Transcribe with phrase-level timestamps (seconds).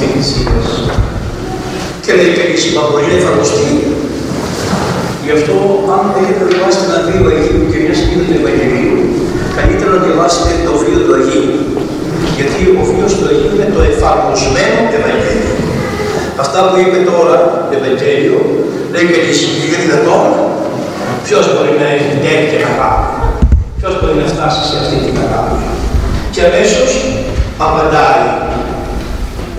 [0.00, 0.66] της Εκκλησίας.
[2.04, 3.68] Και λέει κανείς, μα μπορεί να εφαρμοστεί.
[5.24, 5.56] Γι' αυτό,
[5.94, 8.96] αν έχετε διαβάσει ένα βίο Αγίου και μια σκηνή του Ευαγγελίου,
[9.56, 11.54] καλύτερα να διαβάσετε το βίο του Αγίου.
[12.36, 15.54] Γιατί ο βίος του Αγίου είναι το εφαρμοσμένο Ευαγγέλιο.
[16.42, 17.36] Αυτά που είπε τώρα
[17.68, 18.38] το Ευαγγέλιο,
[18.92, 20.24] λέει κανείς, είναι δυνατόν,
[21.24, 23.10] ποιος μπορεί να έχει τέτοια αγάπη.
[23.78, 25.56] Ποιος μπορεί να φτάσει σε αυτή την αγάπη.
[26.32, 26.90] Και αμέσως
[27.66, 28.24] απαντάει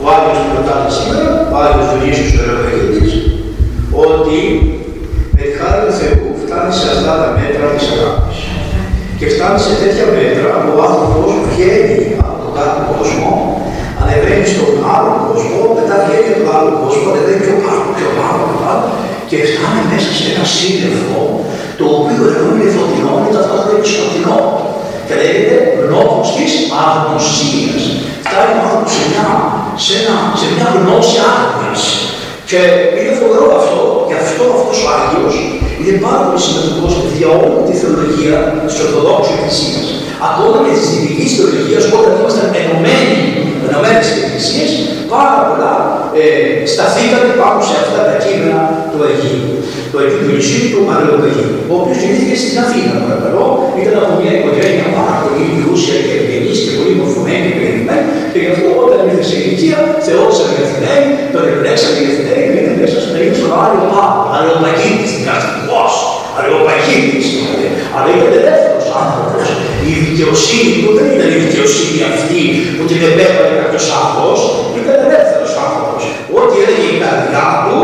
[0.04, 3.14] ο Άγιος που ρωτάμε σήμερα, ο Άγιος Διονύσιος του Ερωγαγίτης,
[4.05, 4.37] ότι
[5.36, 8.39] με τη χάρη του Θεού φτάνει σε αυτά τα μέτρα της αγάπης.
[9.18, 13.32] Και φτάνει σε τέτοια μέτρα που ο άνθρωπος βγαίνει από τον κάθε κόσμο,
[14.01, 18.39] ανεβαίνει στον άλλο κόσμο, μετά βγαίνει από τον άλλο κόσμο, ανεβαίνει πιο πάνω, πιο πάνω,
[18.47, 18.86] πιο πάνω,
[19.29, 21.21] και φτάνει μέσα σε ένα σύννεφο
[21.79, 24.39] το οποίο ενώ είναι φωτεινό, είναι ταυτόχρονα και σκοτεινό.
[25.11, 25.56] Και λέγεται
[25.93, 26.51] λόγος της
[26.86, 27.82] αγνωσίας.
[28.25, 29.28] Φτάνει ο άνθρωπος σε μια,
[29.86, 31.82] σε, ένα, σε μια γνώση άγνοιας.
[32.50, 32.59] Και
[32.98, 35.36] είναι φοβερό αυτό, και αυτό αυτός ο Άγιος
[35.82, 39.86] είναι πάρα πολύ σημαντικός για όλη τη θεολογία της Ορθοδόξου Εκκλησίας.
[40.30, 43.17] Ακόμα και της δυτικής θεολογίας, όταν ήμασταν ενωμένοι,
[43.66, 44.72] ενωμένες εκκλησίες,
[45.16, 45.73] πάρα πολλά
[46.20, 46.23] ε,
[46.73, 48.59] σταθήκαμε πάνω σε αυτά τα κείμενα
[48.92, 49.52] του Αγίου.
[49.92, 50.81] Το Αγίου του Ισίου του
[51.28, 53.45] Αγίου, ο οποίος γεννήθηκε στην Αθήνα, παρακαλώ,
[53.82, 58.39] ήταν από μια οικογένεια πάρα πολύ πλούσια και ευγενής και πολύ μορφωμένη και περιμένη, και
[58.44, 62.76] γι' αυτό όταν ήρθε σε ηλικία, θεώρησαν οι Αθηναίοι, τον επιλέξαν οι Αθηναίοι, και ήταν
[62.82, 65.94] μέσα στην περίπτωση του Άριο Πάπου, Αριοπαγίτης, την καταστημός,
[66.38, 67.26] Αριοπαγίτης,
[67.95, 69.44] αλλά ήταν ελεύθερος άνθρωπος.
[69.92, 72.42] Η δικαιοσύνη του δεν ήταν η δικαιοσύνη αυτή
[72.76, 74.38] που την επέβαλε κάποιος άνθρωπος,
[74.80, 76.02] ήταν ελεύθερος άνθρωπος.
[76.39, 77.80] Ό,τι έλεγε η καρδιά του,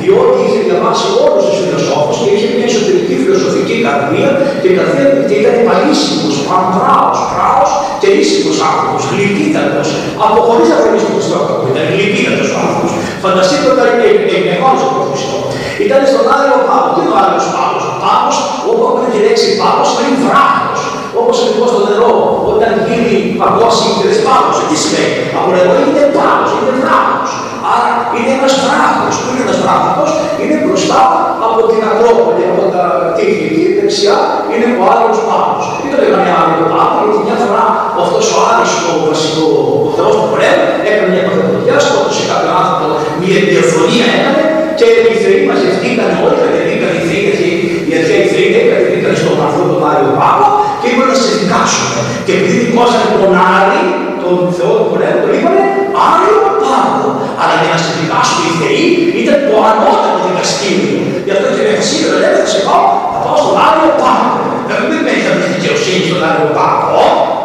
[0.00, 4.30] διότι είχε διαβάσει όλους τους φιλοσόφους και είχε μια εσωτερική φιλοσοφική καρδία
[4.62, 9.88] και η καρδία του ήταν παλίσιμος, πανπράος, πράος και ήσυχος άνθρωπος, γλυκύτατος,
[10.24, 12.90] από χωρίς να βρει στον Χριστό του, ήταν γλυκύτατος ο άνθρωπος.
[13.24, 15.38] Φανταστείτε όταν είναι μεγάλος από τον Χριστό.
[15.84, 16.88] Ήταν στον Άγιο Πάπο.
[16.94, 17.82] Τι είναι ο Άγιος Πάπος.
[17.92, 18.36] Ο Πάπος,
[18.68, 20.80] όπου ακούτε τη λέξη Πάπος, είναι βράχος.
[21.20, 22.12] Όπως λοιπόν στο νερό,
[22.52, 25.22] όταν γίνει παγκόσμιο και πάγος, τι σημαίνει.
[25.38, 27.30] Από νερό είναι πάγος, είναι βράχος.
[27.74, 29.14] Άρα είναι ένας βράχος.
[29.22, 30.10] Πού είναι ένας βράχος,
[30.40, 31.00] είναι μπροστά
[31.46, 32.84] από την Ακρόπολη, από τα
[33.16, 34.16] τείχη εκεί, δεξιά
[34.52, 35.64] είναι ο Άγιος Πάπος.
[35.80, 37.64] Τι το λέγανε Άγιο Πάπο, γιατί μια φορά
[38.02, 39.46] αυτός ο Άγιος, ο βασικό
[39.86, 42.86] ο Θεός του πολέμου, έκανε μια παθολογιά, σκότωσε κάποιον άνθρωπο,
[43.20, 44.42] μια διαφωνία έκανε
[44.78, 47.48] και οι Θεοί μαζευτήκαν όλοι, κατεβήκαν οι Θεοί, γιατί
[47.88, 50.46] οι αρχαίοι Θεοί δεν κατεβήκαν στον αυτό τον Άγιο Πάπο
[50.80, 51.88] και είπαν να σε δικάσουν.
[52.24, 53.82] Και επειδή δικώσανε τον Άρη,
[54.22, 55.62] τον Θεό του πολέμου, τον είπανε
[56.10, 57.06] Άγιο Πάπο.
[57.40, 58.86] Αλλά για να σε δικάσουν οι Θεοί
[59.22, 61.00] ήταν το ανώτατο δικαστήριο.
[61.26, 64.38] Γι' αυτό και μέχρι σήμερα λέμε θα σε πάω, θα πάω στον Άγιο Πάπο.
[64.68, 67.00] Δεν μην μένει να βρει δικαιοσύνη στον Άγιο Πάπο,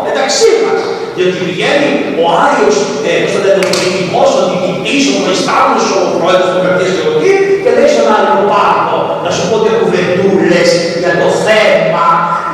[0.07, 0.79] μεταξύ μας.
[1.15, 1.89] Διότι πηγαίνει
[2.21, 2.75] ο Άγιος,
[3.07, 7.33] ε, στον τελειοποιητικός, ο διοικητής, ο Χριστάνος, ο πρόεδρος του Κρατίας και εκεί
[7.63, 10.69] και λέει στον Άγιο Πάπο, να σου πω δύο κουβεντούλες
[11.01, 12.05] για το θέμα,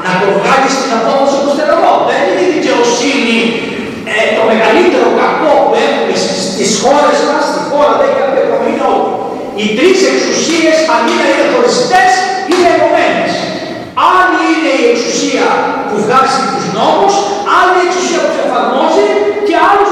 [0.06, 1.94] να το βγάλεις στην απόδοση του στεναγό.
[2.10, 3.38] Δεν είναι η δικαιοσύνη
[4.12, 6.16] ε, το μεγαλύτερο κακό που έχουμε
[6.48, 8.33] στις χώρες μας, στη χώρα δεν κάποια είναι ότι
[9.64, 12.12] οι τρεις εξουσίες, αν είναι χωριστές,
[12.52, 13.32] είναι ενωμένες.
[14.16, 15.48] Άλλη είναι η εξουσία
[15.88, 17.14] που βγάζει τους νόμους,
[17.58, 19.08] άλλη η εξουσία που τους εφαρμόζει
[19.48, 19.90] και άλλος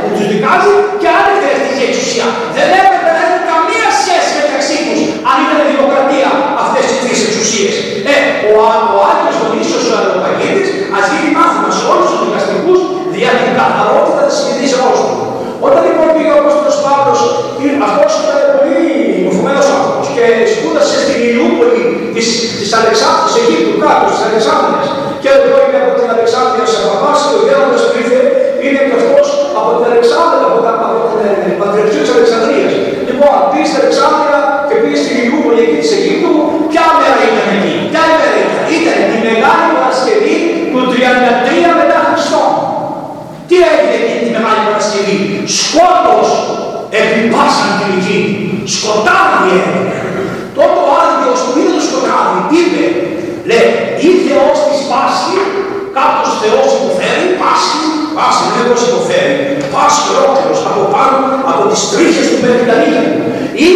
[0.00, 2.26] που τους δικάζει και άλλη εκτελεστική εξουσία.
[2.56, 5.00] Δεν έπρεπε να έχουν καμία σχέση μεταξύ τους
[5.30, 6.30] αν ήταν δημοκρατία
[6.62, 7.74] αυτές οι τρεις εξουσίες.
[8.12, 8.16] Ε,
[8.48, 8.54] ο,
[8.94, 12.80] ο Άγιος Δονήσιος ο Αεροπαγίτης ας γίνει μάθημα σε όλους τους δικαστικούς
[13.14, 15.14] δια την καθαρότητα της συνειδήσεώς του.
[15.66, 17.20] Όταν λοιπόν πήγε ο Απόστολος Παύλος,
[17.88, 18.88] αυτός ήταν πολύ
[19.24, 21.82] μορφωμένος άνθρωπος και σπούδασε στην Ηλιούπολη
[22.14, 22.26] της,
[22.58, 24.86] της Αλεξάνδρας, της Αιγύπτου κάτω, της Αλεξάνδρας.
[25.22, 28.20] Και εδώ είναι από την Αλεξάνδρεια σε Παπάς και ο γέροντας που ήρθε
[28.64, 29.26] είναι και αυτός
[29.58, 30.98] από την Αλεξάνδρα, από, από
[31.44, 32.72] την Πατριαρχία της Αλεξανδρίας.
[33.08, 34.38] Λοιπόν, πήγε στην Αλεξάνδρεια
[34.68, 36.32] και πήγε στην Ηλιούπολη εκεί της Αιγύπτου,
[36.72, 40.36] ποια μέρα ήταν εκεί, ποια μέρα ήταν, ήταν η Μεγάλη Παρασκευή
[40.70, 42.50] του 33 μετά Χριστόν.
[43.48, 45.16] Τι έγινε εκεί τη Μεγάλη Παρασκευή,
[45.60, 46.28] σκότος
[47.02, 48.18] επιπάσαν την εκεί,
[48.74, 49.53] σκοτάδι έγινε.
[50.56, 52.84] Τότε ο Άγιος που είδε το σκοτάδι είπε,
[53.50, 53.68] λέει,
[54.08, 55.38] ή Θεός της Πάσχη,
[55.98, 57.84] κάποιος Θεός υποφέρει, Πάσχη,
[58.16, 59.34] Πάσχη δεν πώς υποφέρει,
[59.74, 61.16] Πάσχη ολόκληρος από πάνω
[61.50, 63.02] από τις τρίχες του Περιτανία.
[63.66, 63.68] Ή,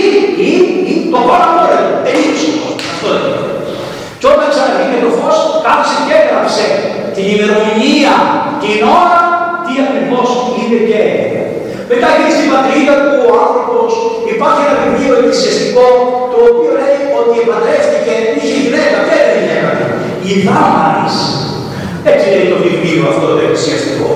[0.48, 0.52] ή,
[0.90, 2.48] ή, το πάνω πόλεμο, τελείωσε
[2.92, 3.32] αυτό είναι.
[4.18, 6.64] Και όταν ξαναγίνει το φως, κάθισε και έγραψε
[7.14, 8.14] την ημερομηνία,
[8.62, 9.20] την ώρα,
[9.64, 11.42] τι ακριβώς είναι και έγινε.
[11.90, 13.90] Μετά γυρίζει η πατρίδα του ο άνθρωπος.
[14.34, 15.86] Υπάρχει ένα βιβλίο εκκλησιαστικό
[16.32, 19.70] το οποίο λέει ότι επαντρεύτηκε, είχε γυναίκα, δεν είναι γυναίκα.
[20.30, 21.16] Η δάμαρης.
[22.10, 24.08] Έτσι λέει το βιβλίο αυτό το εκκλησιαστικό.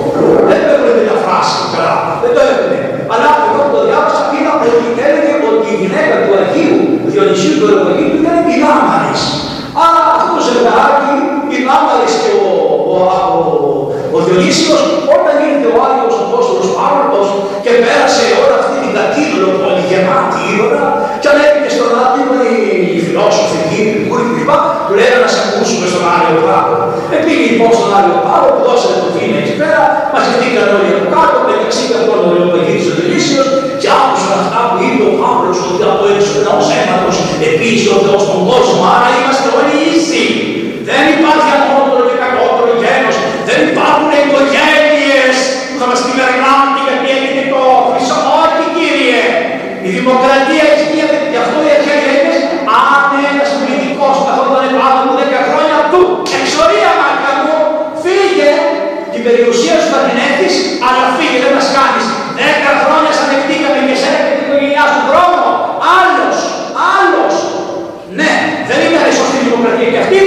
[0.49, 2.71] Δεν το έχουν μεταφράσει καλά, δεν το έχουν.
[3.13, 4.67] Αλλά εγώ το διάβασα πήρα ότι
[5.07, 6.77] έλεγε ότι η γυναίκα του Αγίου
[7.11, 9.23] Διονυσίου του Ευαγγελίου ήταν η δάμαρης.
[9.83, 11.13] Άρα αυτό το ζευγάρι,
[11.55, 12.51] η δάμαρης και ο,
[12.93, 12.97] ο,
[13.35, 13.39] ο,
[14.15, 14.72] ο Διονύσιος
[20.73, 20.91] γεμάτη ήρωα,
[21.21, 22.35] και ανέβηκε στον άτομο
[22.95, 24.51] οι φιλόσοφοι, οι κύριοι, κλπ.
[24.87, 26.77] Του λέει να σε ακούσουμε στον Άγιο Παύλο.
[27.17, 29.81] Επήγε λοιπόν στον Άγιο Παύλο που δώσανε το βήμα εκεί πέρα,
[30.13, 33.47] μαζευτήκαν όλοι από κάτω, μεταξύ αυτών ο Λεωπαγίτης ο Διονύσιος
[33.81, 37.15] και άκουσαν αυτά που είπε ο Παύλος ότι από έξω ενός αίματος
[37.49, 40.23] επίσης ο Θεός στον κόσμο, άρα είμαστε όλοι ίσοι.
[40.89, 43.15] Δεν υπάρχει ανώτερο και κακότερο γένος,
[43.47, 45.35] δεν υπάρχουν οικογένειες
[45.69, 48.17] που θα μας κυβερνάνε γιατί έγινε το χρυσό.
[48.41, 49.23] Όχι Κύριε,
[49.87, 52.13] η δημοκρατία ισχύει γι' αυτό οι αρχαίοι
[52.81, 56.01] αν ένας πολιτικός καθόταν επάνω μου 10 χρόνια του,
[56.39, 57.55] εξορία μάτια μου,
[58.03, 58.51] φύγε,
[59.13, 60.53] την περιουσία σου θα την έχεις,
[60.87, 62.05] αλλά φύγε, δεν μας κάνεις.
[62.39, 65.43] 10 χρόνια σαν ανεκτήκαμε και σένα και την οικογένειά σου χρόνο.
[65.99, 66.37] Άλλος,
[66.97, 67.33] άλλος.
[68.19, 68.33] Ναι,
[68.69, 70.19] δεν ήταν η σωστή δημοκρατία και αυτή,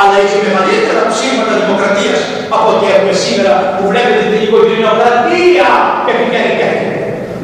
[0.00, 2.18] αλλά είχε μεγαλύτερα ψήματα δημοκρατίας
[2.56, 5.68] από ό,τι έχουμε σήμερα που βλέπετε την οικογενειοκρατία
[6.04, 6.68] και πηγαίνει και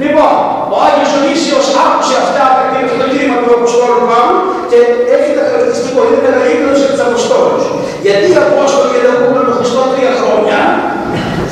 [0.02, 0.32] Λοιπόν,
[0.72, 2.44] ο Άγιος Ονίσιος άκουσε αυτά
[3.00, 4.40] το κήρυμα του Αποστόλου Παύλου
[4.70, 4.78] και
[5.16, 7.64] έχει τα χαρακτηριστικό, είναι μεγαλύτερος από τους Αποστόλους.
[8.04, 9.14] Γιατί οι Απόστολοι και δεν
[9.48, 10.60] τον Χριστό τρία χρόνια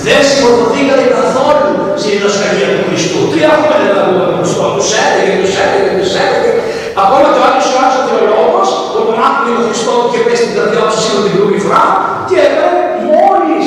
[0.07, 1.71] δεν συμμορφωθήκαν καθόλου
[2.01, 3.21] στη διδασκαλία του Χριστού.
[3.33, 6.53] Τρία χρόνια δεν ακούγαν τον Χριστό, τους έλεγε, τους έλεγε, τους έλεγε.
[7.03, 10.83] Ακόμα και ο Άγιος Ιωάννης ο Θεολόγος, τον άκουγε τον Χριστό και πέσει στην καρδιά
[10.89, 11.85] του σήμερα την πρώτη φορά
[12.29, 13.67] και έκανε μόλις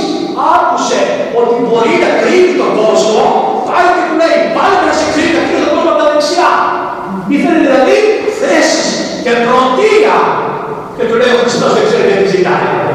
[0.56, 1.00] άκουσε
[1.40, 3.24] ότι μπορεί να κρύβει τον κόσμο,
[3.68, 6.54] πάει και του λέει, πάλι να σε κρύβει, να κρύβει τον κόσμο από τα δεξιά.
[7.34, 7.98] Ήθελε δηλαδή
[8.42, 8.88] θέσεις
[9.24, 10.18] και πρωτεία.
[10.96, 12.86] Και του λέει ο Χριστός δεν ξέρει τι ζητάει από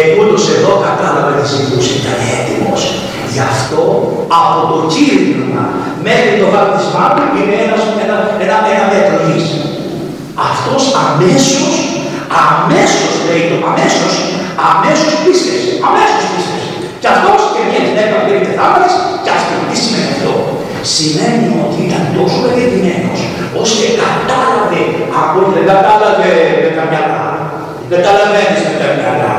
[0.00, 2.82] Εκούτως εδώ κατάλαβε τις ζητούσε, ήταν έτοιμος.
[3.34, 3.82] Γι' αυτό
[4.40, 5.64] από το κήρυγμα
[6.06, 9.46] μέχρι το βαπτισμά του είναι ένας, ένα, ένα, ένα μέτρο γης.
[10.50, 11.74] Αυτός αμέσως,
[12.46, 14.14] αμέσως λέει το αμέσως,
[14.70, 16.62] αμέσως πίστευε, αμέσως πίστευε.
[17.00, 20.34] Και αυτός και μια γυναίκα που λέγεται Θάβαρης, και αυτή τι σημαίνει αυτό;
[20.96, 23.20] Σημαίνει ότι ήταν τόσο μελετημένος,
[23.62, 24.82] ώστε κατάλαβε
[25.22, 26.30] από δεν κατάλαβε
[26.62, 27.24] με τα μυαλά.
[27.90, 29.32] Δεν καταλαβαίνεις με τα μυαλά.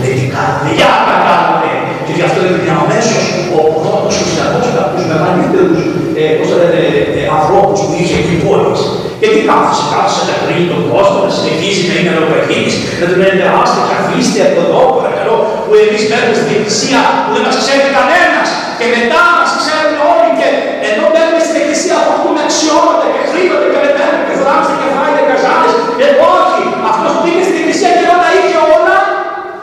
[0.00, 1.72] Με την καρδιά κατάλαβε.
[2.06, 3.22] Και γι' αυτό είναι αμέσως
[3.58, 5.80] ο πρώτος χριστιανός από τους μεγαλύτερους
[6.20, 6.82] ε, πώς θα λέτε,
[7.18, 8.80] ε, ανθρώπους που είχε εκεί πόλης.
[9.20, 13.16] Και τι κάθισε, κάθισε να κρίνει τον κόσμο, να συνεχίζει να είναι αεροπαγής, να του
[13.22, 17.86] λένε άστε, καθίστε από εδώ, παρακαλώ, που εμείς μπαίνουμε στην εκκλησία που δεν μας ξέρει
[17.98, 20.48] κανένας και μετά μας ξέρουν όλοι και
[20.88, 25.24] ενώ μπαίνουμε στην εκκλησία αποκτούμε αξιώματα και χρήματα και μεταίνουμε και φοράμε στα κεφάλια και
[25.30, 25.72] καζάνες.
[26.02, 26.60] Ε, όχι,
[26.90, 28.98] αυτός που πήγε στην εκκλησία και όταν είχε όλα,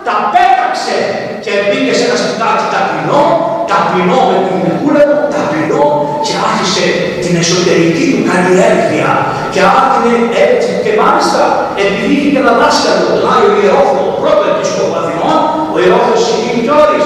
[0.08, 0.98] τα πέταξε
[1.44, 3.24] και μπήκε σε ένα σπιτάκι ταπεινό,
[3.70, 5.86] ταπεινό με την γυναικούλα του, ταπεινό
[6.26, 6.86] και άρχισε
[7.24, 9.10] την εσωτερική του καλλιέργεια
[9.54, 10.14] και άρχισε
[10.46, 11.42] έτσι και μάλιστα
[11.84, 15.38] επειδή είχε και ένα δάσκαλο, τον Άγιο Ιερόφωνο, πρώτο επίσκοπο Αθηνών,
[15.74, 17.06] ο Ιερόφωνος Συγγενικιώρης,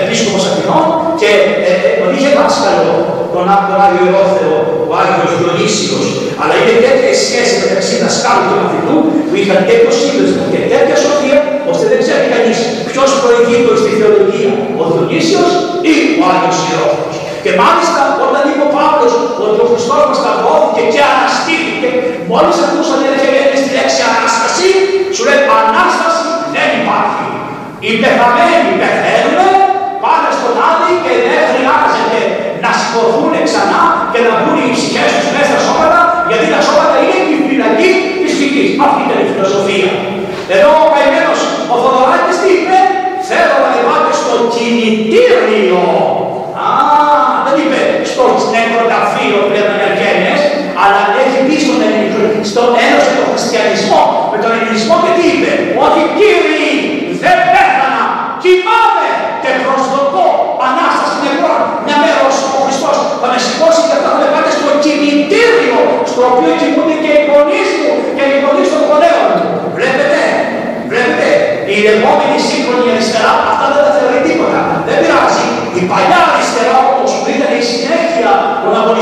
[0.00, 0.86] επίσκοπος Αθηνών
[1.20, 1.30] και
[1.70, 2.90] ε, ε, είχε δάσκαλο
[3.48, 4.54] τον, τον Άγιο Ιερόφεο,
[4.90, 6.04] ο Άγιος Διονύσιος,
[6.40, 8.96] αλλά είναι τέτοια σχέση μεταξύ δασκάλου και μαθητού
[9.28, 11.38] που είχαν τέτοιο σύνδεσμο και τέτοια σοφία,
[11.70, 12.58] ώστε δεν ξέρει κανείς
[12.90, 14.50] ποιος προηγείται στη θεολογία,
[14.80, 15.50] ο Διονύσιος
[15.92, 17.16] ή ο Άγιος Ιερόφεος.
[17.44, 19.12] Και μάλιστα όταν είπε ο Παύλος
[19.44, 21.88] ότι ο Χριστός μας σταυρώθηκε και αναστήθηκε,
[22.30, 24.68] μόλις ακούσαν οι αρχαιοί στη λέξη Ανάσταση,
[25.14, 27.26] σου λέει Ανάσταση δεν υπάρχει.
[27.84, 29.40] Οι πεθαμένοι πεθαίνουν,
[30.02, 32.20] πάνε στον Άδη και δεν χρειάζεται
[32.62, 33.82] να σηκωθούν ξανά
[34.12, 37.90] και να μπουν οι ψυχές τους μέσα στα σώματα, γιατί τα σώματα είναι η φυλακή
[38.20, 38.70] της φυγής.
[38.84, 39.90] Αυτή ήταν η φιλοσοφία.
[40.54, 41.40] Εδώ ο καημένος
[41.72, 42.78] ο Θοδωράκης τι είπε,
[43.28, 45.84] θέλω να πάτε στο κινητήριο.
[46.64, 46.68] Α,
[47.46, 47.80] δεν είπε
[48.12, 50.40] στο νεκροταφείο που λέμε οι Αργένες,
[50.82, 52.20] αλλά έχει πει στον ελληνικό,
[52.52, 55.52] στον ένωση τον χριστιανισμό, με τον ελληνισμό και τι είπε,
[55.84, 56.68] ότι κύριοι
[57.22, 58.04] δεν πέθανα,
[58.42, 59.08] κοιμάμαι
[59.42, 60.28] και προσδοκώ
[60.68, 61.60] Ανάσταση νεκρών.
[61.86, 65.80] Μια μέρα ο Χριστός θα με σηκώσει και θα με πάτε στο κινητήριο,
[66.18, 69.46] στο οποίο κοιμούνται και οι γονείς μου και οι γονείς των γονέων μου.
[69.76, 70.20] Βλέπετε,
[70.90, 71.28] βλέπετε,
[71.72, 74.60] η λεγόμενη σύγχρονη αριστερά αυτά δεν τα θεωρεί τίποτα.
[74.86, 75.46] Δεν πειράζει.
[75.80, 78.30] Η παλιά αριστερά όμως που ήταν η συνέχεια
[78.62, 78.97] των αγωνιστών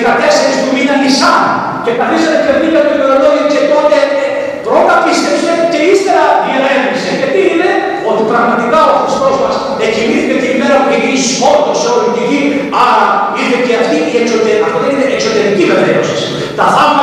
[0.00, 1.42] 14 του μήνα Νησάν
[1.84, 4.26] και καθίσατε και βρήκατε το ρολόγιο και τότε ε,
[4.66, 7.10] πρώτα πίστεψε και ύστερα διερεύνησε.
[7.32, 7.70] τι είναι
[8.10, 9.54] ότι πραγματικά ο Χριστός μας
[9.86, 12.42] εκκινήθηκε την ημέρα που η σκότω σε όλη τη γη,
[12.84, 13.06] άρα
[13.38, 16.16] είδε και αυτή η εξωτερική, αυτό δεν είναι εξωτερική βεβαίωση.
[16.58, 16.99] Τα θαύματα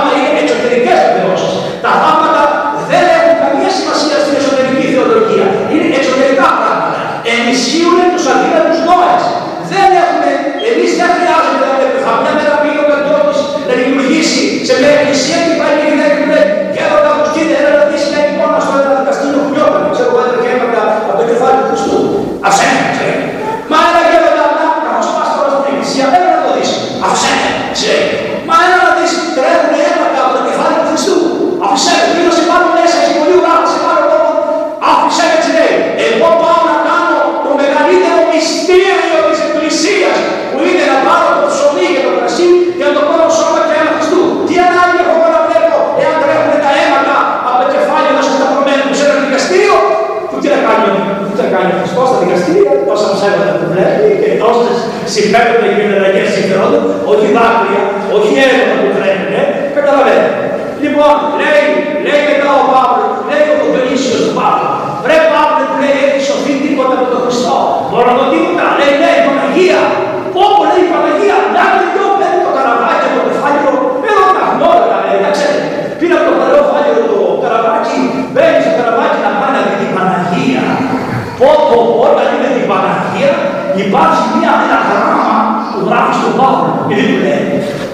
[83.98, 85.38] υπάρχει μια, ένα γράμμα
[85.72, 86.72] που γράφεις στον Παύλο.
[86.88, 87.44] Γιατί του λέει,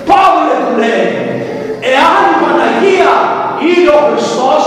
[0.09, 1.07] Παύλο του λέει,
[1.93, 3.11] εάν η Παναγία
[3.67, 4.63] είναι ο Χριστός,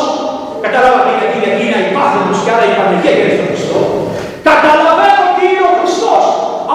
[0.65, 3.81] καταλάβατε γιατί, γιατί είναι υπάθετος και άρα η Παναγία είναι στον Χριστό,
[4.49, 6.25] καταλαβαίνω ότι είναι ο Χριστός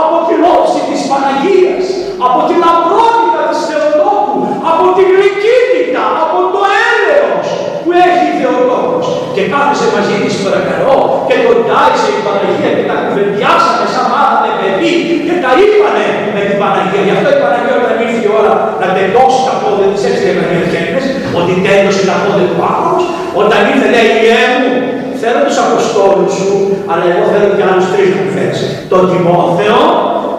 [0.01, 1.83] από την όψη της Παναγίας,
[2.27, 4.39] από την απρότητα της Θεοτόκου,
[4.71, 7.47] από την γλυκύτητα, από το έλεος
[7.83, 9.05] που έχει η Θεοτόκος.
[9.35, 14.51] Και κάθεσε μαζί της παρακαλώ και τον τάισε η Παναγία και τα κουβεντιάσανε σαν μάθανε
[14.59, 16.05] παιδί και τα είπανε
[16.35, 17.01] με την Παναγία.
[17.07, 20.55] Γι' αυτό η Παναγία όταν ήρθε η ώρα να τελειώσει τα πόδια της έτσι λέγανε
[20.57, 20.71] οι
[21.39, 23.03] ότι τέλειωσε τα πόδια του άνθρωπος,
[23.41, 24.71] όταν ήρθε λέει «Ιέ μου,
[25.21, 26.51] θέλω τους Αποστόλους σου,
[26.89, 28.61] αλλά εγώ θέλω και άλλους τρεις να μου φέρεις.
[28.91, 29.79] Τον Τιμόθεο,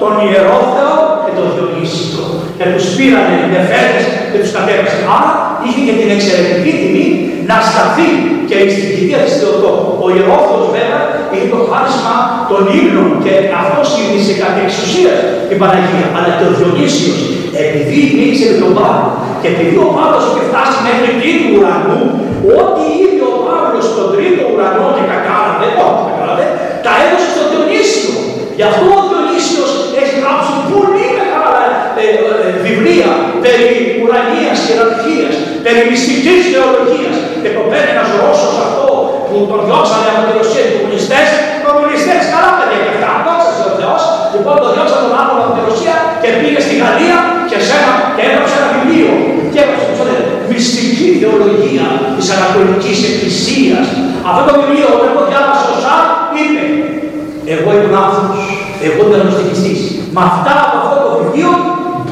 [0.03, 0.95] τον Ιερόθεο
[1.25, 2.25] και τον Διονύσιο.
[2.57, 5.01] Και τους πήρανε με φέρες και τους κατέβασε.
[5.17, 5.33] Άρα
[5.65, 7.07] είχε και την εξαιρετική τιμή
[7.51, 8.11] να σταθεί
[8.49, 9.91] και στην κηδεία της Θεοτόκου.
[10.05, 11.01] Ο Ιερόθεος βέβαια
[11.33, 12.15] είχε το χάρισμα
[12.51, 16.07] των ύμνων και αυτός είδησε κατά εξουσίας την Παναγία.
[16.17, 17.19] Αλλά και ο Διονύσιος,
[17.65, 19.09] επειδή μίλησε με τον Παύλο
[19.41, 22.01] και επειδή ο Παύλος είχε φτάσει μέχρι εκεί του ουρανού,
[22.61, 26.47] ό,τι είδε ο Παύλος στον τρίτο ουρανό και κακάλαβε, όχι κακάλαβε,
[26.85, 28.13] τα έδωσε στον Διονύσιο.
[28.59, 30.92] Γι' αυτό ο Διονύσιος έχει γράψει πολύ μεγάλα ε, ε,
[32.67, 33.11] βιβλία
[33.45, 37.17] περί ουρανίας ιεραρχίας, περί μυστικής θεολογίας.
[37.43, 38.87] Και το παίρνει ένας Ρώσος αυτό
[39.27, 41.29] που τον διώξανε από τη Ρωσία οι κομμουνιστές,
[41.67, 44.03] κομμουνιστές, καλά παιδιά και αυτά, δόξα ο Θεός,
[44.35, 47.19] λοιπόν τον διώξαν τον άνθρωπο από τη Ρωσία και πήγε στη Γαλλία
[47.51, 49.11] και, σένα, και έγραψε ένα βιβλίο.
[49.53, 53.87] Και έγραψε, πώς λέτε, μυστική θεολογία της Ανατολικής Εκκλησίας.
[54.29, 56.05] Αυτό το βιβλίο όταν το διάβασε ο Σάρ
[56.39, 56.63] είπε
[57.55, 58.41] εγώ ήμουν άνθρωπος,
[58.87, 59.81] εγώ είμαι γνωστικιστής.
[60.15, 61.51] Με αυτά από αυτό το βιβλίο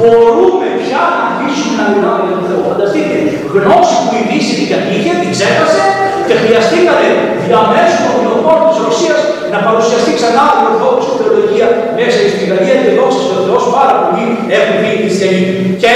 [0.00, 2.60] μπορούμε πια να αρχίσουμε να μιλάμε για τον Θεό.
[2.70, 3.16] Φανταστείτε,
[3.54, 5.82] γνώση που η Δύση την κατήχε, την ξέχασε
[6.28, 7.08] και χρειαστήκανε
[7.44, 9.20] διαμέσου των κοινωνικών της Ρωσίας
[9.52, 14.24] να παρουσιαστεί ξανά η Ορθόδοξη θεολογία μέσα στην Γαλλία και δόξα στον Θεό πάρα πολύ
[14.56, 15.42] έχουν βγει οι χριστιανοί.
[15.82, 15.94] Και,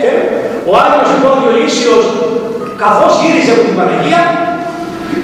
[0.00, 0.10] και
[0.68, 2.04] ο Άγιος λοιπόν Διονύσιος
[2.82, 4.20] καθώς γύριζε από την Παναγία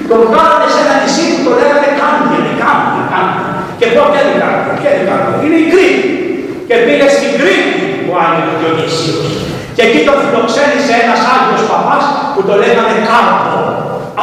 [0.09, 3.45] τον κάνανε σε ένα νησί που το λέγανε Κάμπια, Κάμπια, Κάμπια.
[3.79, 6.09] Και πού ποια είναι η Κάμπια, ποια είναι η Κάμπια, είναι η Κρήτη.
[6.67, 7.86] Και πήγε στην Κρήτη
[8.17, 9.25] ο Άγιος Διονύσιος.
[9.75, 13.59] Και εκεί τον φιλοξένησε ένας Άγιος Παπάς που το λέγανε Κάρπο.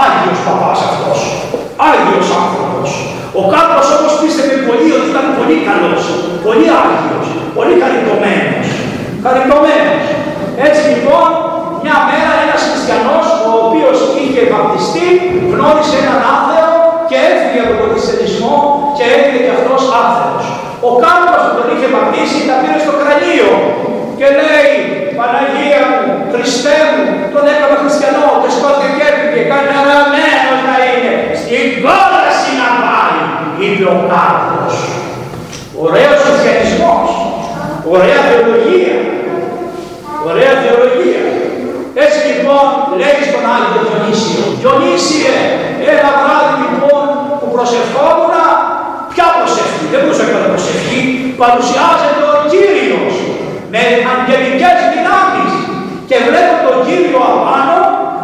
[0.05, 1.19] Άγιος Παπάς αυτός.
[1.91, 2.89] Άγιος άνθρωπος.
[3.41, 6.03] Ο Κάρπος όμως πίστευε πολύ ότι ήταν πολύ καλός,
[6.47, 8.69] πολύ Άγιος, πολύ χαριτωμένος.
[9.25, 10.05] Χαριτωμένος.
[10.67, 11.27] Έτσι λοιπόν,
[11.85, 15.07] μια μέρα ένας χριστιανός, ο οποίος είχε βαπτιστεί,
[15.53, 16.69] γνώρισε έναν άθεο
[17.09, 18.57] και έφυγε από τον χριστιανισμό
[18.97, 20.45] και έγινε και αυτός άθεος.
[20.89, 23.51] Ο Κάρπος που τον είχε βαπτίσει τα πήρε στο κρανίο
[24.19, 24.73] και λέει
[25.19, 27.03] Παναγία μου, Χριστέ μου,
[27.35, 33.21] τον έκανα χριστιανό και σκόθηκε και έφυγε, καταραμένος να είναι, στην κόλαση να πάει,
[33.61, 34.75] είπε ο Κάρπος.
[35.85, 37.09] Ωραίος χριστιανισμός,
[37.95, 38.97] ωραία θεολογία,
[40.29, 41.23] ωραία θεολογία.
[42.05, 42.65] Έτσι λοιπόν
[43.01, 45.35] λέει στον Άγιο Διονύσιο, Διονύσιε,
[45.93, 47.03] ένα βράδυ λοιπόν
[47.39, 48.35] που προσευχόμουν,
[49.13, 51.01] ποια προσευχή, δεν μπορούσα να προσευχή,
[51.45, 53.15] παρουσιάζεται ο Κύριος
[53.73, 53.83] με
[54.13, 55.53] αγγελικές δυνάμεις
[56.09, 57.79] και βλέπω τον Κύριο απάνω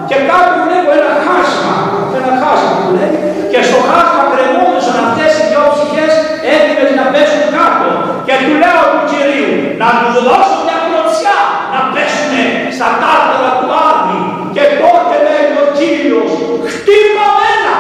[0.08, 1.74] και κάτω βλέπω ένα χάσμα,
[2.18, 3.14] ένα χάσμα που λέει
[3.52, 6.12] και στο χάσμα κρεμόντουσαν αυτές οι δυο ψυχές
[6.54, 7.88] έτοιμες να πέσουν κάτω.
[8.26, 11.38] Και του λέω του Κυρίου να τους δώσω μια κλωτσιά
[11.74, 12.32] να πέσουν
[12.76, 14.20] στα τάρταρα του Άδη.
[14.54, 16.32] Και τότε λέει ο Κύριος
[16.72, 17.74] χτύπα μένα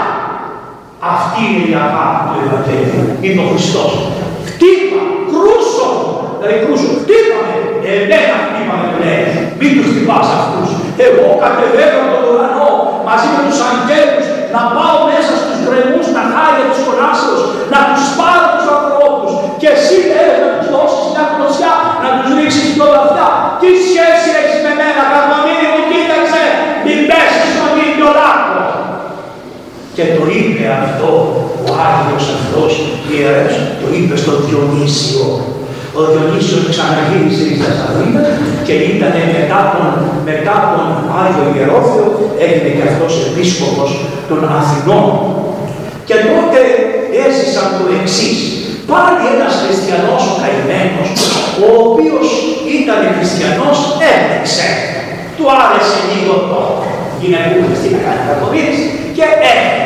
[1.14, 3.92] αυτή είναι η αγάπη του Ευαγγέλιου είναι ο Χριστός.
[4.48, 5.09] Χτύπα, κρούσο
[6.40, 7.54] δηλαδή κρούσο, χτύπαμε
[7.92, 9.24] εμένα χτύπαμε του λέει
[9.58, 10.68] μην τους χτυπάς αυτούς.
[11.06, 12.70] Εγώ κατεβαίνω από τον ουρανό
[13.08, 17.40] μαζί με τους αγγέλους να πάω μέσα στους γκρεμούς τα χάρια της κολάσεως
[17.72, 19.32] να τους πάρω τους ανθρώπους.
[19.60, 23.26] Και εσύ λέει να τους δώσεις μια κλωσιά να τους ρίξεις και όλα αυτά.
[23.60, 26.42] Τι σχέση έχεις με μένα καρμαμίνη μου κοίταξε.
[26.84, 28.60] Μην πέσεις στον ίδιο λάκκο.
[29.96, 31.08] Και το είπε αυτό
[31.66, 32.72] ο Άγιος αυτός
[33.10, 35.26] ιερέας, το είπε στον Διονύσιο.
[35.98, 38.22] Ο Διονύσιος ξαναγύρισε στη Θεσσαλονίκα
[38.66, 39.88] και ήταν μετά τον,
[40.30, 40.86] μετά τον
[41.22, 42.06] Άγιο Ιερόθεο,
[42.44, 43.90] έγινε και αυτός επίσκοπος
[44.28, 45.06] των Αθηνών.
[46.08, 46.60] Και τότε
[47.24, 48.38] έζησαν το εξής.
[48.92, 51.10] Πάλι ένας χριστιανός ο καημένος,
[51.64, 52.28] ο οποίος
[52.78, 53.78] ήταν χριστιανός,
[54.12, 54.68] έπαιξε.
[55.36, 56.60] Του άρεσε λίγο το
[57.20, 58.78] γυναικούχες να κάνει κακομύρες
[59.16, 59.79] και έφυγε.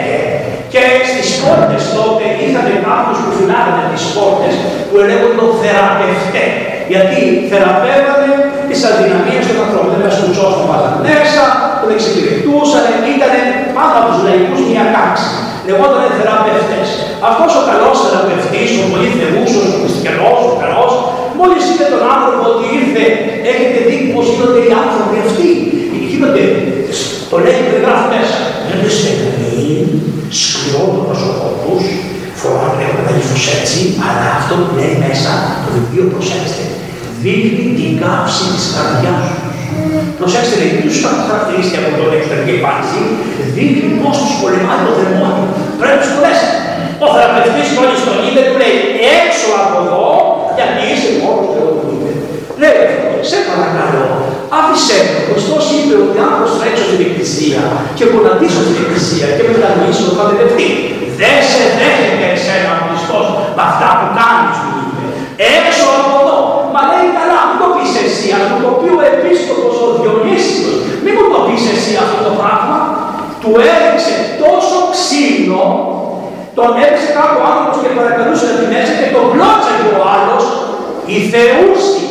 [0.75, 4.55] Και στις πόρτες τότε είχαν κάποιους που φυλάγανε τις πόρτες
[4.89, 6.47] που λέγονταν θεραπευτέ.
[6.93, 7.19] Γιατί
[7.51, 8.31] θεραπεύανε
[8.69, 9.91] τις αδυναμίες των ανθρώπων.
[9.93, 11.45] Δεν μέσα στους όσους βάζαν μέσα,
[11.81, 13.35] τον εξυπηρετούσαν, ήταν
[13.77, 15.31] πάνω από τους λαϊκούς μια τάξη.
[15.67, 16.89] Λεγόταν θεραπευτές.
[17.31, 20.93] Αυτός ο καλός θεραπευτής, ο πολύ θεούσος, ο χριστιανός, ο καλός,
[21.39, 23.05] μόλις είδε τον άνθρωπο ότι ήρθε,
[23.53, 25.51] έχετε δει πώς γίνονται οι άνθρωποι αυτοί.
[26.17, 26.45] Γίνονται,
[27.31, 28.39] το λέει και γράφει μέσα.
[28.69, 29.63] Δεν στεγνοί,
[30.41, 31.75] σκληρό το πρόσωπό του,
[32.41, 33.13] φοράνε έχουν τα
[33.59, 35.31] έτσι, αλλά αυτό που λέει μέσα,
[35.65, 36.65] το βιβλίο προσέξτε,
[37.23, 39.53] δείχνει την κάψη της καρδιάς τους.
[40.19, 40.97] Προσέξτε, λέει, τους
[41.29, 43.01] χαρακτηρίστηκε από τον εξωτερική εμφάνιση,
[43.55, 45.47] δείχνει πώς τους πολεμάει το δαιμόνιο.
[45.81, 46.49] Πρέπει να σχολέσαι.
[47.05, 48.77] Ο θεραπευτής μόλις τον είδε, του λέει,
[49.19, 50.05] έξω από εδώ,
[50.57, 51.84] γιατί είσαι μόνος του είπε.
[52.61, 52.81] Λέει,
[53.31, 54.07] σε παρακαλώ,
[54.59, 55.19] άφησε με.
[55.23, 57.63] Ο Χριστός είπε ότι αν προστρέξω την Εκκλησία
[57.97, 60.71] και γονατίσω την Εκκλησία και μετανοήσω, θα παιδευτεί.
[61.21, 65.05] Δεν σε δέχεται εσένα ο Χριστός με αυτά που κάνεις, του είπε.
[65.57, 66.39] Έξω από εδώ.
[66.75, 70.77] Μα λέει καλά, μην το πεις εσύ, ας μου το πει ο επίσκοπος ο Διονύσιος.
[71.03, 72.79] Μην μου το πεις εσύ αυτό το πράγμα.
[73.43, 75.65] Του έριξε τόσο ξύλο,
[76.59, 80.45] τον έριξε κάπου άνθρωπος και παρακαλούσε να την έτσι και τον πλώτσαγε ο άλλος,
[81.11, 82.04] οι θεούσοι,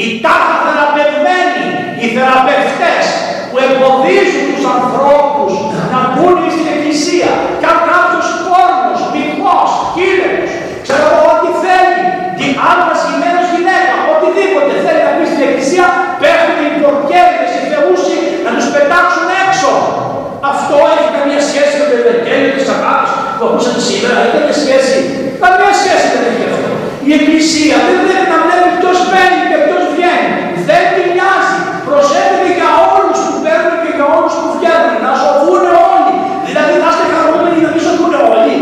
[0.00, 1.64] οι τάχα θεραπευμένοι,
[2.00, 3.04] οι θεραπευτές
[3.48, 5.52] που εμποδίζουν τους ανθρώπους
[5.92, 7.30] να μπουν στην εκκλησία
[7.60, 10.52] και αν κάποιος πόρνος, μικρός, κύλερος,
[10.84, 12.02] ξέρω εγώ ό,τι θέλει,
[12.38, 15.86] την άντρας γυμένος γυναίκα, οτιδήποτε θέλει να πει στην εκκλησία,
[16.20, 19.70] πέφτουν οι πορκέδες, οι θεούσοι να τους πετάξουν έξω.
[20.52, 24.98] Αυτό έχει καμία σχέση με το Ευαγγέλιο της αγάπης που ακούσατε σήμερα, έχει καμία σχέση.
[25.42, 26.68] Καμία σχέση δεν έχει αυτό.
[27.08, 30.30] Η Εκκλησία δεν πρέπει να βλέπει ποιος μπαίνει και ποιο βγαίνει.
[30.68, 31.58] Δεν την νοιάζει.
[31.88, 34.94] Προσέχετε για όλου που παίρνουν και για όλου που βγαίνουν.
[35.06, 36.14] Να σωθούν όλοι.
[36.46, 38.56] Δηλαδή να είστε χαρούμενοι να μην σωθούν όλοι.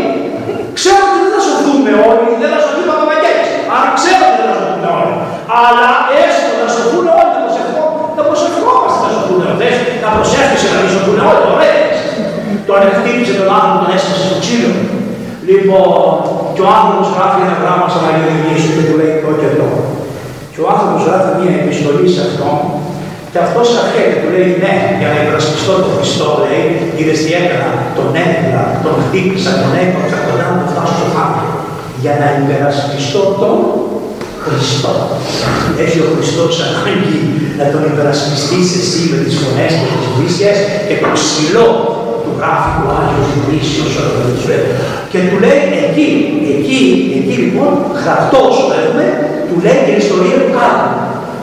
[0.79, 3.49] Ξέρω ότι δεν θα σωθούμε όλοι, δεν θα σωθεί ο Παπαγγέλης.
[3.75, 5.15] Άρα ξέρω ότι δεν θα σωθούμε όλοι.
[5.61, 5.89] Αλλά
[6.23, 7.83] έστω να σωθούν όλοι, να προσευχό,
[8.17, 9.69] να προσευχόμαστε να σωθούν όλοι.
[10.03, 11.75] Να προσεύχεσαι να μην σωθούν όλοι, ωραία.
[12.69, 14.71] Τον χτύπησε τον άνθρωπο, τον έσπασε στο ξύλο.
[15.49, 16.05] Λοιπόν,
[16.53, 19.69] και ο άνθρωπος γράφει ένα πράγμα σαν να λειτουργήσει και του λέει εδώ και εδώ.
[20.51, 22.57] Και ο άνθρωπος γράφει μια επιστολή σε αυτόν
[23.31, 26.65] και αυτός αρχίζει, του λέει ναι, για να υπερασπιστώ τον Χριστό, λέει,
[26.97, 31.55] είδες τι έκανα, τον έδινα, τον χτύπησα, τον έπαψα, τον άνω, τον φτάσω στο θάνατο.
[32.03, 33.57] Για να υπερασπιστώ τον
[34.43, 34.93] Χριστό.
[35.83, 37.19] Έχει ο Χριστός ανάγκη
[37.59, 40.51] να τον υπερασπιστείς εσύ με τις φωνές και τις βρίσκε
[40.87, 41.67] και το ξυλό
[42.23, 44.05] του γράφει ο Άγιος Διονύσιος ο
[45.11, 46.09] και του λέει εκεί,
[46.55, 46.81] εκεί,
[47.17, 49.05] εκεί λοιπόν, γραπτός έχουμε,
[49.47, 50.87] του λέει την ιστορία του κάτω.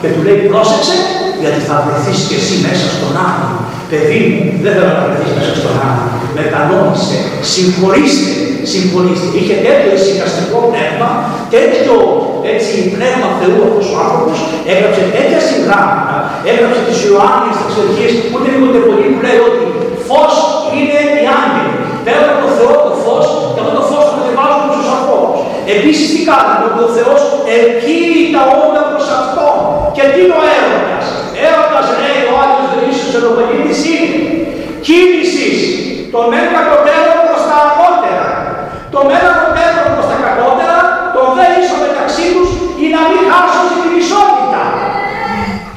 [0.01, 0.95] Και του λέει πρόσεξε,
[1.41, 3.57] γιατί θα βρεθείς και εσύ μέσα στον άνθρωπο.
[3.91, 6.15] Παιδί μου, δεν θέλω να βρεθείς μέσα στον άνθρωπο.
[6.39, 7.17] Μετανόμησε,
[7.53, 8.33] συγχωρήστε,
[8.71, 9.27] συγχωρήστε.
[9.39, 11.09] Είχε τέτοιο εισηγαστικό πνεύμα,
[11.55, 11.95] τέτοιο
[12.53, 14.37] έτσι, πνεύμα Θεού αυτός ο άνθρωπος,
[14.71, 16.15] έγραψε τέτοια συγγράμματα,
[16.51, 19.63] έγραψε τις Ιωάννης, τις εξεργίες, ούτε λίγο πολύ που λέει ότι
[20.07, 20.35] φως
[20.77, 21.75] είναι οι άγγελοι.
[22.05, 22.93] Παίρνουν από το Θεό το
[25.73, 27.21] Επίσης τι κάνουν, ότι ο Θεός
[27.59, 29.47] εκείει τα όντα προς αυτό.
[29.95, 31.05] Και τι είναι ο έρωτας;
[31.45, 34.19] Έρωτας λέει ο Άγιος Δεήσιος Ευρωπαϊκής είναι
[34.85, 35.59] κίνησης
[36.15, 38.27] το μεν κατωτέρω προς τα ανώτερα.
[38.93, 40.77] Το μεν ανωτέρω προς τα κατώτερα,
[41.15, 42.49] το δε ίσο μεταξύ τους
[42.83, 44.63] ή να μην χάσουν την ισότητα.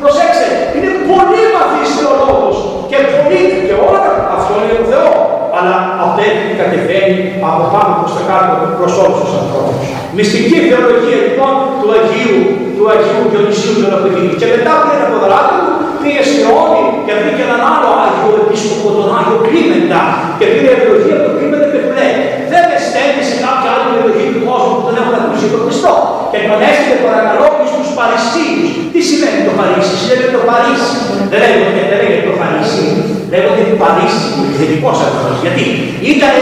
[0.00, 2.56] Προσέξτε, είναι πολύ βαθύς θεολόγος
[2.90, 4.00] και πολύ και όλα
[4.36, 5.10] αυτό είναι το Θεό.
[5.56, 7.16] Αλλά απέχει κατεβαίνει
[7.48, 9.76] από πάνω προς τα κάτω προς όλους τους ανθρώπους.
[10.20, 12.40] Μυστική θεολογία λοιπόν του Αγίου,
[12.76, 14.34] του Αγίου Διονυσίου του Αναπηγείου.
[14.40, 18.88] Και μετά πήρε από δράτη του, πήγε στη Ρώμη και βρήκε έναν άλλο Άγιο Επίσκοπο,
[18.98, 20.00] τον Άγιο Κλίμεντα.
[20.38, 22.14] Και πήρε ευλογία από τον Κλίμεντα και του λέει:
[22.52, 25.92] Δεν με στέλνει σε κάποια άλλη περιοχή του κόσμου που δεν έχουν ακούσει τον Χριστό.
[26.32, 28.68] Και τον έστειλε παρακαλώ στους Παρισίους.
[28.92, 30.92] Τι σημαίνει το Παρίσι, σημαίνει το Παρίσι.
[31.30, 32.84] Δεν λέγεται, δεν λέγεται το Παρίσι,
[33.32, 34.26] λέγεται το Παρίσι,
[34.60, 35.20] ειδικό αυτό.
[35.44, 35.64] Γιατί;
[36.12, 36.34] Ήταν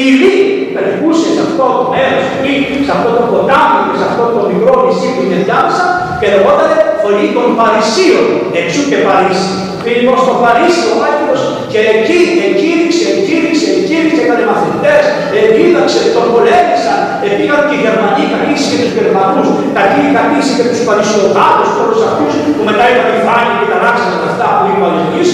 [0.00, 0.36] φιλή,
[0.74, 2.54] περικούσε σε αυτό το μέρος εκεί,
[2.86, 5.84] σε αυτό το ποτάμι και σε αυτό το μικρό νησί που είναι διάμεσα
[6.20, 6.70] και λεγόταν
[7.02, 8.24] φωνή των Παρισίων.
[8.60, 9.52] Εξού και Παρίσι.
[9.82, 15.02] Πήγε λοιπόν στο Παρίσι ο Άγιος και εκεί εκήρυξε, εκήρυξε, εκήρυξε, έκανε μαθητές,
[15.40, 16.98] επίδαξε, τον πολέμησαν,
[17.38, 22.62] πήγαν και οι Γερμανοί, κατήσει και τους Γερμανούς, κατήσει και τους Παρισιωτάτες, όλους αυτούς που
[22.68, 25.30] μετά είπαν οι Φάνοι και ταράξαν αυτά που είπε ο Αγιος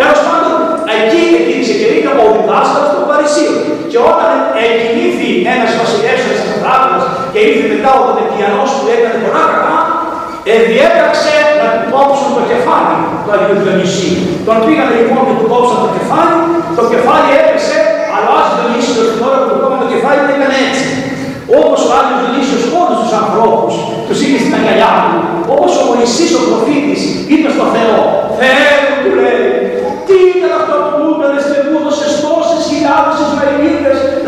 [0.00, 0.37] Τέλος πάντων,
[1.00, 3.56] εκεί εκήρυξε και ήταν ο διδάσκαλος των Παρισίων.
[3.90, 4.30] Και όταν
[4.64, 6.42] εκκινήθη ένας βασιλεύς, ένας
[6.74, 9.78] Άτλας και ήρθε μετά ο Δομετιανός που έκανε πολλά κακά,
[10.70, 14.22] διέταξε να του κόψουν το κεφάλι του Αγίου Διονυσίου.
[14.46, 16.38] Τον πήγανε λοιπόν και του κόψαν το κεφάλι,
[16.78, 17.76] το κεφάλι έπεσε,
[18.14, 20.86] αλλά ο Άγιος Διονύσιος την ώρα που του κόψαν το κεφάλι δεν έκανε έτσι.
[21.60, 23.72] Όπως ο Άγιος Διονύσιος όλους τους ανθρώπους
[24.06, 25.18] τους είχε στην αγκαλιά του,
[25.54, 27.00] όπως ο Μωυσής ο προφήτης
[27.32, 27.96] είπε στο Θεό,
[28.38, 28.87] Θεέ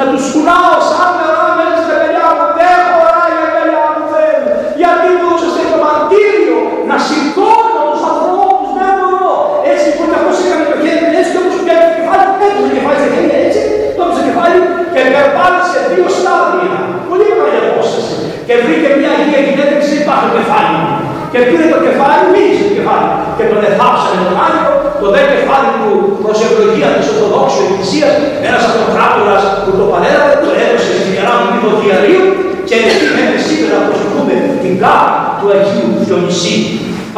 [0.01, 4.33] να τους κουνάω σαν νερά μέσα στην αγκαλιά μου, δεν χωράει η αγκαλιά μου Θεέ
[4.41, 6.59] μου, γιατί μου έδωσες τέτοιο μαρτύριο
[6.91, 9.33] να σηκώνω τους ανθρώπους, δεν μπορώ.
[9.71, 12.61] Έτσι λοιπόν και αυτός έκανε το χέρι, έτσι και όπως του πιάνει το κεφάλι, έπαιζε
[12.67, 13.63] το κεφάλι στα χέρια, έτσι,
[13.97, 14.59] το έπαιζε το κεφάλι
[14.95, 16.75] και περπάτησε δύο στάδια,
[17.11, 18.15] πολύ μεγάλη απόσταση.
[18.47, 20.93] Και βρήκε μια αγία γυναίκα και υπάρχει το κεφάλι μου.
[21.33, 23.09] Και πήρε το κεφάλι, μίλησε το κεφάλι.
[23.37, 24.70] Και τον εθάψανε τον Άγιο,
[25.01, 28.13] το δε κεφάλι του προς ευλογία της Ορθοδόξου Εκκλησίας,
[28.49, 32.25] ένας αυτοκράτορας που το παρέλαβε, το έδωσε στην Ιερά Μονή Διαρίου
[32.69, 36.67] και εκεί μέχρι σήμερα προσωπούμε την κάρτα του Αγίου Διονυσίου.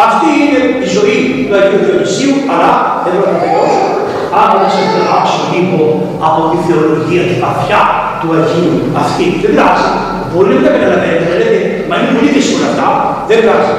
[0.07, 3.85] Αυτή είναι η ζωή του Αγίου Διονυσίου, αλλά δεν πρέπει να τελειώσω.
[4.41, 5.81] Άρα να σας διδάξω λίγο
[6.27, 7.83] από τη θεολογία τη βαθιά
[8.21, 9.27] του Αγίου αυτή.
[9.43, 9.91] Δεν πειράζει.
[10.31, 12.89] Μπορεί να μην τα καταλαβαίνετε, να λέτε, μα είναι πολύ δύσκολα αυτά.
[13.29, 13.75] Δεν πειράζει.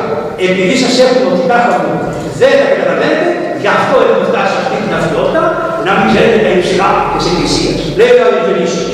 [0.47, 1.93] Επειδή σας έχουμε ότι κάθε μου
[2.39, 3.27] δεν τα καταλαβαίνετε,
[3.63, 5.43] γι' αυτό έχουμε φτάσει σε αυτή την αυτιότητα,
[5.87, 7.77] να μην ξέρετε τα υψηλά της Εκκλησίας.
[7.99, 8.91] Λέει ο Διονύσιος.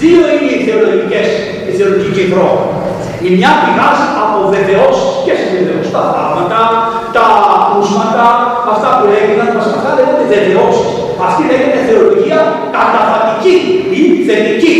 [0.00, 1.28] Δύο είναι οι θεολογικές,
[1.66, 2.64] οι θεολογικοί τρόποι.
[3.26, 5.08] Η μια πηγάζει από βεβαιώσεις.
[5.22, 6.60] Ποιες είναι βεβαιώσεις, τα θαύματα,
[7.16, 8.26] τα ακούσματα,
[8.72, 10.88] αυτά που λέγονταν, μας αυτά λέγονται βεβαιώσεις.
[11.26, 12.38] Αυτή λέγεται θεολογία
[12.76, 13.54] καταφατική
[13.98, 14.76] ή θετική.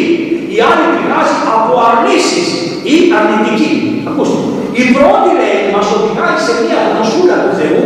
[0.55, 2.49] Η άλλη πηγάζει από αρνήσεις
[2.93, 3.73] ή αρνητική.
[4.09, 4.39] Ακούστε.
[4.81, 7.83] Η πρώτη λέει μας οδηγάει σε μια γνωσούρα του Θεού,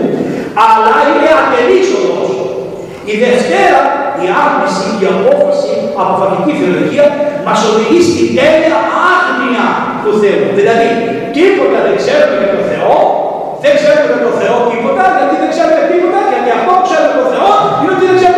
[0.64, 2.30] αλλά είναι ατελής οδός.
[3.11, 3.80] Η δευτέρα,
[4.24, 7.06] η άρνηση, η απόφαση, αποφατική θεολογία,
[7.46, 8.78] μας οδηγεί στην τέλεια
[9.14, 9.66] άγνοια
[10.02, 10.46] του Θεού.
[10.58, 10.88] Δηλαδή,
[11.37, 12.96] τίποτα δεν ξέρουμε για τον Θεό,
[13.62, 17.28] δεν ξέρουμε για τον Θεό τίποτα, γιατί δεν ξέρουμε τίποτα, γιατί αυτό που ξέρουμε τον
[17.34, 18.38] Θεό είναι ότι δεν ξέρουμε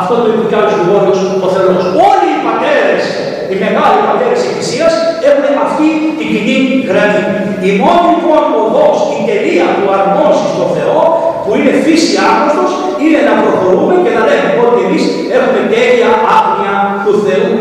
[0.00, 1.82] Αυτό το είπε και άλλος Γρηγόριος ο Θεός.
[2.10, 3.02] Όλοι οι πατέρες,
[3.50, 4.92] οι μεγάλοι πατέρες της Εκκλησίας
[5.30, 7.24] έχουν αυτή την κοινή γραμμή.
[7.68, 11.00] Η μόνη λοιπόν οδός, η τελεία του αρμόζει στον Θεό,
[11.42, 12.70] που είναι φύση άγνωστος,
[13.02, 15.04] είναι να προχωρούμε και να λέμε ότι εμείς
[15.36, 16.74] έχουμε τέλεια άγνοια
[17.04, 17.52] του Θεού.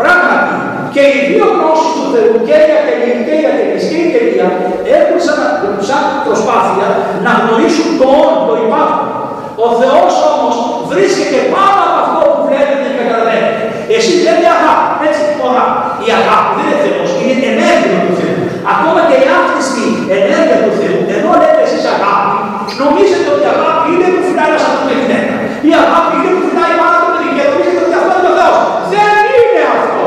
[0.00, 0.54] Πράγματι,
[0.94, 4.48] και οι δύο γνώσεις του Θεού, και η ατελεία και η ατελής και η τελεία,
[4.98, 5.38] έχουν σαν,
[5.88, 6.88] σαν προσπάθεια
[7.24, 9.08] να γνωρίσουν το όν, το υπάρχον.
[9.66, 10.56] Ο Θεός όμως
[10.92, 13.62] βρίσκεται πάνω από αυτό που βλέπετε και καταλαβαίνετε.
[13.96, 15.64] Εσείς λέτε αγάπη, έτσι τώρα.
[16.06, 18.38] Η αγάπη δεν είναι Θεός, είναι ενέργεια του Θεού.
[18.72, 19.86] Ακόμα και η άφθιστη
[20.18, 22.38] ενέργεια του Θεού, ενώ λέτε εσείς αγάπη,
[22.82, 25.34] νομίζετε ότι η αγάπη είναι που φυλάει ένας από την γυναίκα.
[25.68, 27.50] Η αγάπη είναι που φυλάει πάνω από την γυναίκα.
[27.54, 28.56] Νομίζετε ότι αυτό είναι ο Θεός.
[28.92, 30.04] Δεν είναι αυτό.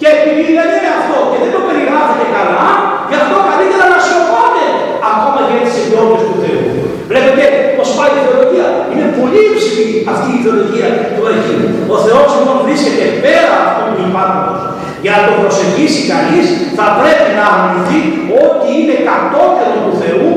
[0.00, 2.68] Και επειδή δεν είναι αυτό και δεν το περιγράφετε καλά,
[3.10, 4.64] γι' αυτό καλύτερα να σιωπάτε
[5.10, 6.62] ακόμα για τις ιδιότητες του Θεού.
[7.10, 7.44] Βλέπετε
[7.76, 8.66] πώς πάει η θεολογία.
[8.90, 11.68] Είναι πολύ υψηλή αυτή η θεολογία του Αγίου.
[11.94, 14.60] Ο Θεός λοιπόν βρίσκεται πέρα αυτού του υπάρχοντος.
[15.04, 16.46] Για να το προσεγγίσει κανείς
[16.78, 18.00] θα πρέπει να αρνηθεί
[18.44, 20.30] ότι είναι κατώτερο του Θεού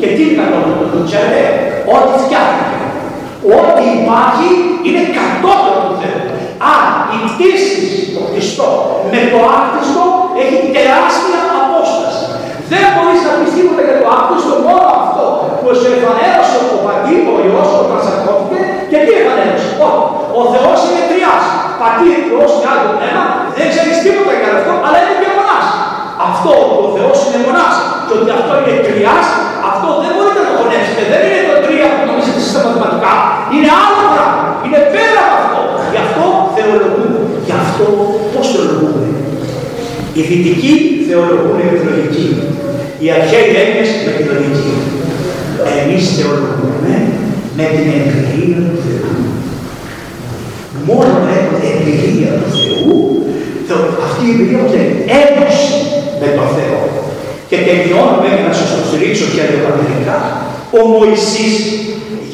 [0.00, 1.04] και τι είναι κατώτερο του Θεού.
[1.08, 1.42] Ξέρετε,
[1.96, 2.66] ό,τι φτιάχνει.
[3.58, 4.48] Ό,τι υπάρχει
[4.86, 6.20] είναι κατώτερο του Θεού.
[6.74, 7.74] Άρα η πτήση
[8.14, 8.68] το Χριστό
[9.12, 10.04] με το άκτιστο
[10.42, 12.24] έχει τεράστια απόσταση.
[12.72, 15.24] Δεν μπορείς να πεις τίποτα για το άκτιστο μόνο αυτό
[15.58, 18.60] που σου εφανέρωσε ο πατή, ο Υιός, όταν σαρκώθηκε
[18.92, 19.70] και τι εφανέρωσε.
[19.86, 20.04] Όχι.
[20.40, 21.44] Ο Θεός είναι τριάς.
[21.80, 23.22] Πατή, Υιός και άλλο ένα,
[23.56, 25.66] δεν ξέρεις τίποτα για αυτό, αλλά είναι και μονάς.
[26.28, 27.74] Αυτό που ο Θεός είναι μονάς
[28.06, 29.26] και ότι αυτό είναι τριάς,
[29.70, 31.02] αυτό δεν μπορείτε να το χωνέψετε.
[31.12, 33.12] Δεν είναι το τρία που νομίζετε στα μαθηματικά.
[33.54, 34.44] Είναι άλλο πράγμα.
[34.64, 35.60] Είναι πέρα από αυτό.
[35.92, 36.24] Γι' αυτό
[36.54, 37.20] θεολογούμε.
[37.46, 37.84] Γι' αυτό
[38.32, 39.06] πώς θεολογούμε;
[40.16, 40.72] Οι δυτικοί
[41.06, 42.28] θεολογούν με τη λογική.
[43.02, 44.72] Οι αρχαίοι Έλληνες με τη λογική.
[45.80, 46.94] Εμείς θεολογούμε
[47.58, 49.14] με την εμπειρία του Θεού.
[50.88, 52.96] Μόνο με την εμπειρία του Θεού,
[54.06, 54.88] αυτή η εμπειρία μας είναι
[55.22, 55.74] ένωση
[56.20, 56.80] με τον Θεό.
[57.48, 60.18] Και τελειώνω μέχρι να σας το στηρίξω και αλληλοπαραγωγικά.
[60.78, 61.56] Ο Μωυσής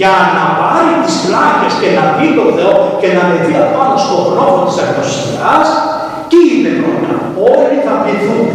[0.01, 4.17] για να πάρει τις πλάκες και να δει τον Θεό και να μετρεί απάνω στο
[4.27, 5.69] γνώμο της αγνωσιάς,
[6.31, 7.15] τι είπε πρώτα,
[7.55, 8.47] όλοι θα πληθούν,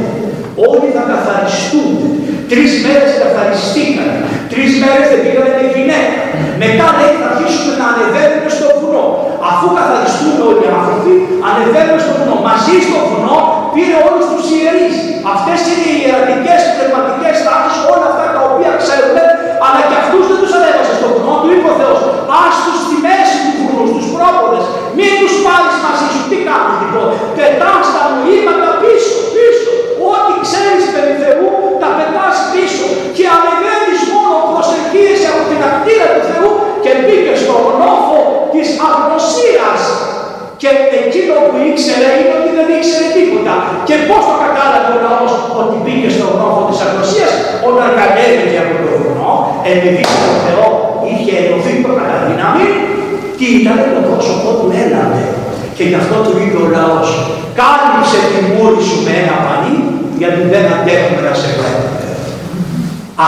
[0.70, 1.94] όλοι θα καθαριστούν.
[2.52, 4.12] Τρεις μέρες καθαριστήκαν,
[4.52, 6.24] τρεις μέρες δεν πήγανε με γυναίκα.
[6.62, 9.06] Μετά λέει θα αρχίσουν να ανεβαίνουν στο βουνό.
[9.50, 11.14] Αφού καθαριστούν όλοι οι άνθρωποι,
[11.50, 12.36] ανεβαίνουν στο βουνό.
[12.50, 13.38] Μαζί στο βουνό
[13.74, 14.96] πήρε όλους τους ιερείς.
[15.34, 19.24] Αυτές είναι οι ιερατικές πνευματικές τάξεις, όλα αυτά τα οποία ξέρουμε,
[19.66, 21.34] αλλά και αυτούς δεν τους ανέβασε στο βουνό.
[21.42, 22.00] Του είπε ο Θεός,
[22.44, 24.66] ας τους στη μέση τους βουνούς, στους πρόποδες,
[24.98, 26.22] μην τους πάρεις μαζί σου.
[26.30, 28.64] Τι κάνουν λοιπόν, πετάς τα νοήματα
[41.14, 43.54] εκείνο που ήξερε είναι ότι δεν ήξερε τίποτα.
[43.88, 47.32] Και πώς το κατάλαβε ο λαός ότι μπήκε στον νόφο της αγνωσίας
[47.70, 49.34] όταν κατέβηκε από το βουνό,
[49.72, 50.66] επειδή το Θεό
[51.10, 52.66] είχε ενωθεί το κατά δύναμη,
[53.38, 55.24] τι ήταν το πρόσωπό του έλαβε.
[55.78, 57.08] Και γι' αυτό του είπε ο λαός,
[57.60, 59.76] κάλυψε τη μούρη σου με ένα πανί,
[60.22, 62.02] γιατί δεν αντέχουμε να σε βλέπουμε.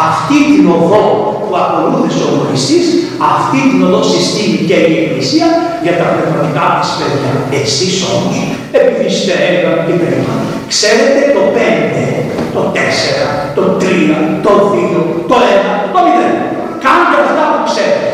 [0.04, 1.04] Αυτή την οδό
[1.48, 2.88] που ακολούθησε ο Μωυσής,
[3.34, 5.48] αυτή την οδό συστήνει και η Εκκλησία
[5.86, 7.32] για τα πνευματικά της παιδιά.
[7.62, 8.36] Εσείς όμως,
[8.78, 10.34] επειδή είστε έργα και παιδιά,
[10.74, 12.06] ξέρετε το 5,
[12.56, 16.34] το 4, το 3, το 2, το 1, το 0.
[16.86, 18.10] Κάντε αυτά που ξέρετε.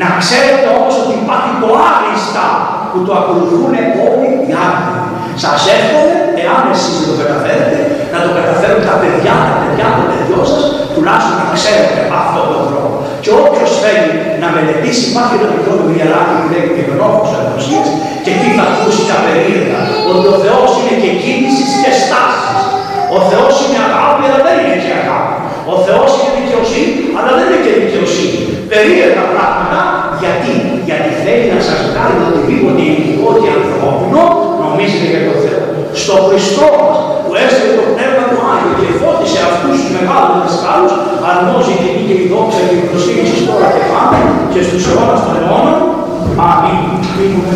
[0.00, 2.46] Να ξέρετε όμως ότι υπάρχει το άριστα
[2.90, 3.74] που το ακολουθούν
[4.08, 4.98] όλοι οι άλλοι.
[5.44, 7.78] Σας εύχομαι, εάν εσείς το καταφέρετε,
[8.12, 12.62] να το καταφέρουν τα παιδιά, τα παιδιά των παιδιών σας, τουλάχιστον να ξέρετε αυτόν τον
[12.68, 12.96] δρόμο.
[13.22, 14.12] Και όποιο θέλει
[14.88, 17.88] να μελετήσει, υπάρχει ένα μικρό βιβλιαράκι που λέγεται Γνώμος Αγνωσίας
[18.24, 19.80] και εκεί θα ακούσει τα περίεργα.
[20.10, 22.62] Ότι ο Θεός είναι και κίνησης και στάσης.
[23.16, 25.36] Ο Θεός είναι αγάπη, αλλά δεν είναι και αγάπη.
[25.72, 28.40] Ο Θεός είναι δικαιοσύνη, αλλά δεν είναι και δικαιοσύνη.
[28.72, 29.80] Περίεργα πράγματα,
[30.22, 30.52] γιατί,
[30.88, 34.22] γιατί θέλει να σας κάνει οτιδήποτε υλικό και ανθρώπινο,
[34.64, 35.62] νομίζετε για τον Θεό.
[36.02, 40.92] Στο Χριστό μας, που έστειλε το Πνεύμα του Άγιο και φώτισε αυτούς τους μεγάλους δασκάλους,
[41.30, 44.18] αρμόζει και η και η δόξα και η προσήγηση τώρα και πάντα
[44.52, 45.78] και στους αιώνας των αιώνων.
[46.48, 46.82] Αμήν.
[47.16, 47.54] Μη μου με